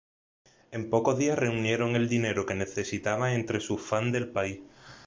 En 0.71 0.89
pocos 0.89 1.19
días 1.19 1.37
reunieron 1.37 1.95
el 1.95 2.09
dinero 2.09 2.47
que 2.47 2.55
necesitaban 2.55 3.33
entre 3.33 3.59
sus 3.59 3.79
fans 3.83 4.11
del 4.13 4.31
país. 4.31 4.61